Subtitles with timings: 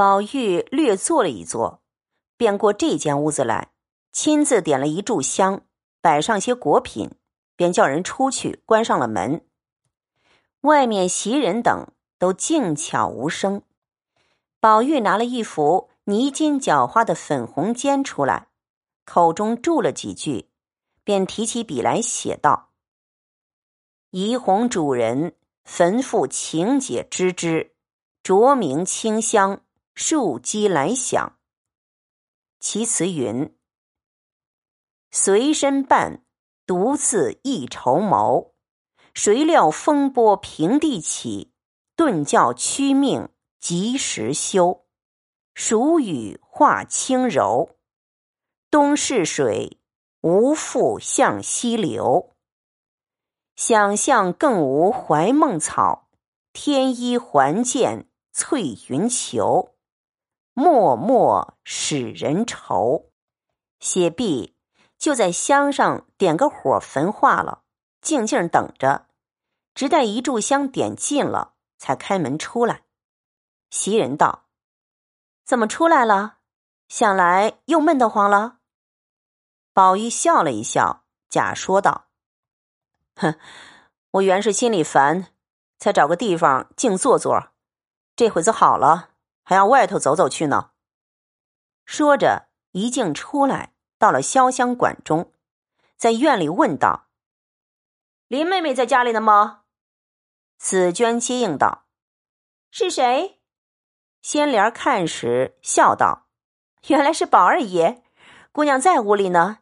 [0.00, 1.82] 宝玉略坐了一坐，
[2.38, 3.72] 便过这间屋子来，
[4.12, 5.66] 亲自点了一炷香，
[6.00, 7.10] 摆上些果品，
[7.54, 9.44] 便叫人出去关上了门。
[10.62, 13.60] 外面袭人等都静悄无声。
[14.58, 18.48] 宝玉拿了一幅泥金角花的粉红笺出来，
[19.04, 20.48] 口中祝了几句，
[21.04, 22.70] 便提起笔来写道
[24.12, 27.74] ：“怡红主人，坟覆情解知之，
[28.22, 29.60] 着名清香。”
[29.94, 31.38] 树鸡来响。
[32.58, 33.56] 其词云
[35.10, 36.24] ：“随身伴，
[36.66, 38.54] 独自一筹谋。
[39.12, 41.52] 谁料风波平地起，
[41.96, 44.86] 顿教屈命及时休。
[45.54, 47.76] 暑雨化轻柔，
[48.70, 49.80] 东逝水，
[50.20, 52.36] 无复向西流。
[53.56, 56.08] 想象更无怀梦草，
[56.52, 59.74] 天衣还见翠云裘。”
[60.60, 63.10] 默默使人愁，
[63.78, 64.54] 写毕
[64.98, 67.62] 就在香上点个火焚化了，
[68.02, 69.06] 静静等着，
[69.74, 72.82] 直待一炷香点尽了，才开门出来。
[73.70, 74.44] 袭人道
[75.46, 76.40] ：“怎么出来了？
[76.88, 78.58] 想来又闷得慌了。”
[79.72, 82.08] 宝玉笑了一笑，假说道
[83.16, 83.38] ：“哼，
[84.10, 85.28] 我原是心里烦，
[85.78, 87.48] 才找个地方静坐坐，
[88.14, 89.06] 这会子好了。”
[89.50, 90.70] 还要外头走走去呢。
[91.84, 95.32] 说着，一径出来，到了潇湘馆中，
[95.96, 97.08] 在院里问道
[98.28, 99.62] ：“林妹妹在家里呢吗？”
[100.56, 101.86] 紫娟接应道
[102.70, 103.40] ：“是谁？”
[104.22, 106.28] 仙莲看时，笑道
[106.86, 108.04] ：“原来是宝二爷，
[108.52, 109.58] 姑娘在屋里呢，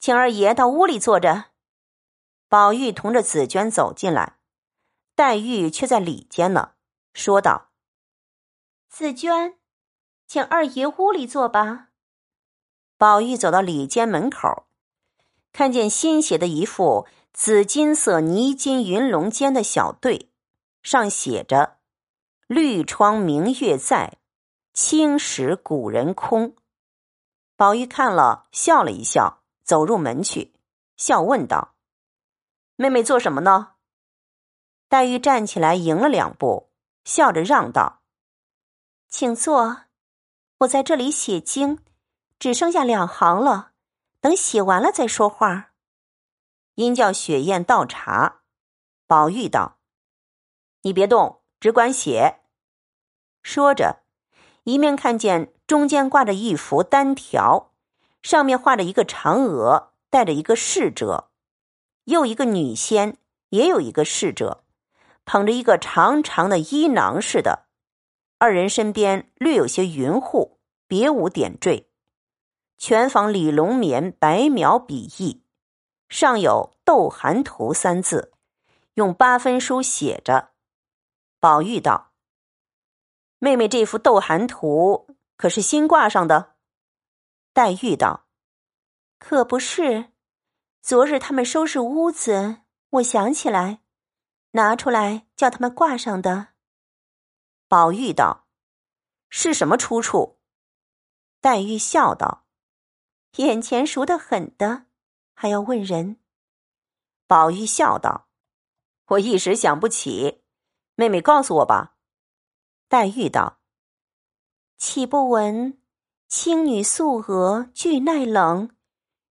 [0.00, 1.52] 请二爷到屋里坐着。”
[2.50, 4.38] 宝玉同着紫娟走进来，
[5.14, 6.72] 黛玉却在里间呢，
[7.14, 7.67] 说道。
[8.88, 9.58] 紫娟，
[10.26, 11.88] 请二爷屋里坐吧。
[12.96, 14.66] 宝玉走到里间门口，
[15.52, 20.32] 看见新写的一副紫金色泥金云龙间的小对，
[20.82, 21.76] 上写着
[22.48, 24.18] “绿窗明月在，
[24.72, 26.56] 青石古人空”。
[27.56, 30.54] 宝玉看了，笑了一笑，走入门去，
[30.96, 31.74] 笑问道
[32.74, 33.74] ：“妹妹做什么呢？”
[34.88, 36.70] 黛玉站起来，迎了两步，
[37.04, 37.96] 笑着让道。
[39.10, 39.84] 请坐，
[40.58, 41.78] 我在这里写经，
[42.38, 43.72] 只剩下两行了，
[44.20, 45.70] 等写完了再说话。
[46.74, 48.42] 因叫雪雁倒茶，
[49.06, 49.78] 宝玉道
[50.82, 52.40] ：“你别动，只管写。”
[53.42, 54.02] 说着，
[54.64, 57.72] 一面看见中间挂着一幅单条，
[58.22, 61.30] 上面画着一个嫦娥，带着一个侍者，
[62.04, 63.16] 又一个女仙，
[63.48, 64.64] 也有一个侍者，
[65.24, 67.67] 捧着一个长长的衣囊似的。
[68.38, 71.90] 二人身边略有些云雾，别无点缀。
[72.76, 75.42] 全仿李龙棉白描笔意，
[76.08, 78.32] 上有“斗寒图”三字，
[78.94, 80.50] 用八分书写着。
[81.40, 82.12] 宝玉道
[83.40, 86.54] ：“妹妹这幅斗寒图可是新挂上的？”
[87.52, 88.28] 黛玉道
[89.18, 90.12] ：“可不是，
[90.80, 92.58] 昨日他们收拾屋子，
[92.90, 93.80] 我想起来，
[94.52, 96.50] 拿出来叫他们挂上的。”
[97.68, 98.46] 宝玉道
[99.28, 100.38] ：“是什么出处？”
[101.42, 102.46] 黛玉笑道
[103.36, 104.86] ：“眼前熟得很的，
[105.34, 106.18] 还要问人？”
[107.28, 108.28] 宝玉笑道
[109.08, 110.42] ：“我一时想不起，
[110.94, 111.96] 妹妹告诉我吧。”
[112.88, 113.60] 黛玉道
[114.78, 115.78] ：“岂不闻
[116.26, 118.74] 青女素娥惧耐冷，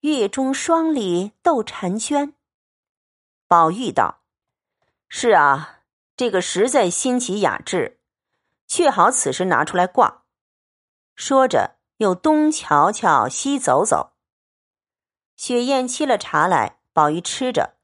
[0.00, 2.34] 月中霜里斗婵娟？”
[3.48, 4.20] 宝玉道
[5.08, 5.84] ：“是啊，
[6.14, 7.94] 这个实在新奇雅致。”
[8.68, 10.24] 却好，此时拿出来挂。
[11.16, 14.12] 说着，又东瞧瞧，西走走。
[15.34, 17.78] 雪雁沏了茶来，宝玉吃着，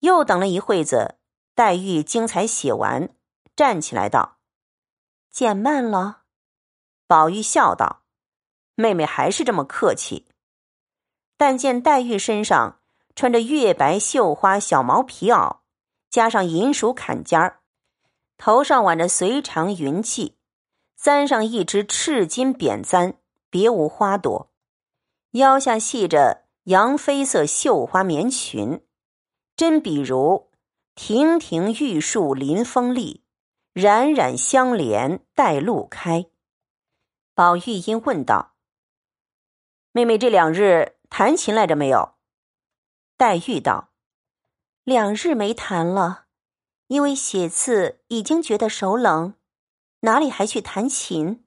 [0.00, 1.16] 又等了一会子。
[1.54, 3.14] 黛玉精彩写完，
[3.56, 4.38] 站起来道
[5.30, 6.22] ：“减慢了。”
[7.06, 8.02] 宝玉笑道
[8.76, 10.28] ：“妹妹还是这么客气。”
[11.36, 12.80] 但见黛玉身上
[13.14, 15.58] 穿着月白绣花小毛皮袄，
[16.08, 17.59] 加上银鼠坎肩儿。
[18.42, 20.32] 头上挽着随长云髻，
[20.96, 23.18] 簪上一只赤金扁簪，
[23.50, 24.48] 别无花朵；
[25.32, 28.82] 腰下系着洋绯色绣花棉裙，
[29.54, 30.50] 真比如
[30.94, 33.22] 亭亭玉树临风丽，
[33.74, 36.30] 冉冉相连带露开。
[37.34, 38.54] 宝玉因问道
[39.92, 42.14] ：“妹妹这两日弹琴来着没有？”
[43.18, 43.90] 黛玉道
[44.82, 46.28] ：“两日没弹了。”
[46.90, 49.34] 因为写字已经觉得手冷，
[50.00, 51.44] 哪里还去弹琴？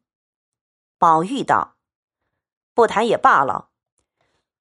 [0.98, 1.76] 宝玉道
[2.74, 3.68] ：“不弹也罢了。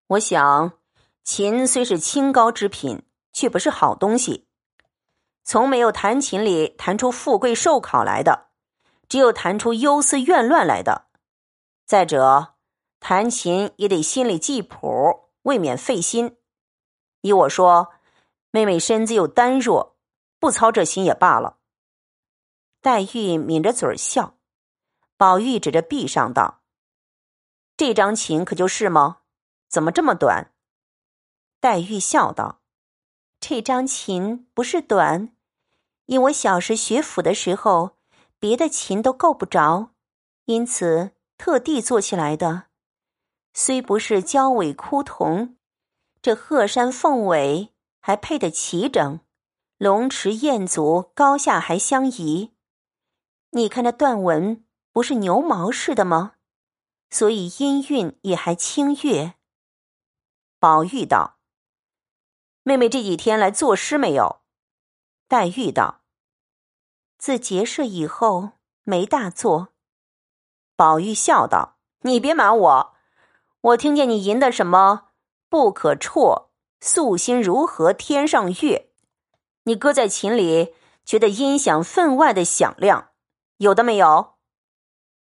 [0.09, 0.73] 我想，
[1.23, 4.49] 琴虽是清高之品，却不是好东西。
[5.45, 8.49] 从没有弹琴里弹出富贵寿考来的，
[9.09, 11.07] 只有弹出忧思怨乱来的。
[11.87, 12.55] 再者，
[12.99, 16.39] 弹琴也得心里记谱，未免费心。
[17.21, 17.93] 依我说，
[18.51, 19.92] 妹妹身子又单弱，
[20.43, 21.61] 不操这心也罢了。”
[22.83, 24.37] 黛玉抿着嘴笑，
[25.17, 26.63] 宝玉指着壁上道
[27.79, 29.21] ：“这张琴可就是吗？
[29.69, 30.53] 怎么这么短？”
[31.61, 32.61] 黛玉笑道
[33.39, 35.33] ：“这张琴不是短，
[36.07, 37.99] 因我小时学府的时候，
[38.41, 39.95] 别的琴都够不着，
[40.47, 42.65] 因此特地做起来的。
[43.55, 45.57] 虽不是交尾枯桐，
[46.21, 49.21] 这鹤山凤尾还配得齐整，
[49.83, 52.53] 龙池燕足高下还相宜。”
[53.51, 56.35] 你看那断纹不是牛毛似的吗？
[57.11, 59.35] 所以音韵也还清悦。
[60.61, 61.41] 宝玉道
[62.63, 64.43] ：“妹妹这几天来作诗没有？”
[65.27, 66.03] 黛玉道
[67.19, 68.51] ：“自结社以后
[68.85, 69.71] 没大作。”
[70.77, 72.95] 宝玉笑道：“你别瞒我，
[73.61, 75.09] 我听见你吟的什么
[75.51, 78.91] ‘不可辍，素心如何天上月’，
[79.65, 80.75] 你搁在琴里，
[81.05, 83.11] 觉得音响分外的响亮。”
[83.59, 84.35] 有的没有？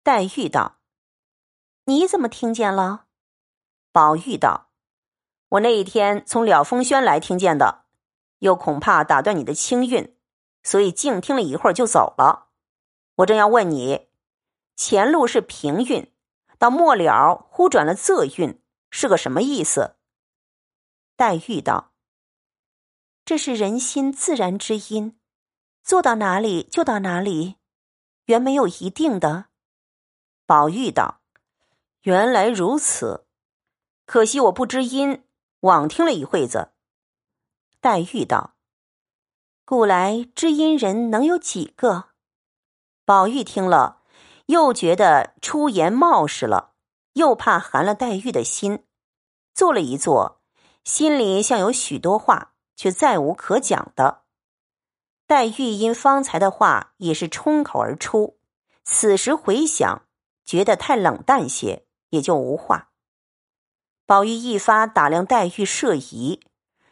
[0.04, 0.80] 黛玉道
[1.86, 3.06] ：“你怎么听见了？”
[3.94, 4.70] 宝玉道
[5.50, 7.86] ：“我那一天从了风轩来听见的，
[8.40, 10.18] 又恐怕打断你的清韵，
[10.62, 12.50] 所以静听了一会儿就走了。
[13.16, 14.10] 我正要问你，
[14.76, 16.14] 前路是平韵，
[16.60, 19.96] 到末了忽转了仄韵，是个什么意思？”
[21.16, 21.94] 黛玉道
[23.28, 25.20] ：“这是人心自然之音，
[25.84, 27.58] 做到哪里就到哪里。”
[28.24, 29.48] 原没有一定的，
[30.46, 31.20] 宝玉道
[32.04, 33.28] ：“原来如此，
[34.06, 35.26] 可惜我不知音，
[35.60, 36.72] 枉听了一会子。”
[37.82, 38.56] 黛玉道
[39.66, 42.12] ：“古来知音人能有几个？”
[43.04, 44.04] 宝玉听了，
[44.46, 46.76] 又觉得出言冒失了，
[47.12, 48.86] 又怕寒了黛玉的心，
[49.54, 50.42] 坐了一坐，
[50.86, 54.24] 心里像有许多话，却再无可讲的。
[55.26, 58.40] 黛玉因方才的话也是冲口而出，
[58.86, 60.04] 此时回想，
[60.46, 62.92] 觉得太冷淡些，也就无话。
[64.06, 66.40] 宝玉一发打量黛玉涉疑，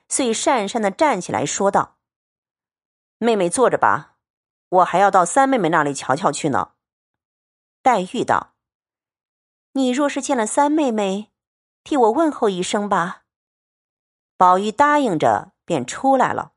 [0.10, 1.96] 遂讪讪的站起来说道
[3.18, 4.18] ：“妹妹坐着吧，
[4.68, 6.74] 我还要到三妹妹那里瞧瞧去呢。”
[7.82, 8.56] 黛玉道
[9.72, 11.32] ：“你若是见了三妹妹，
[11.86, 13.22] 替我问候一声吧。”
[14.36, 16.55] 宝玉答应着，便出来了。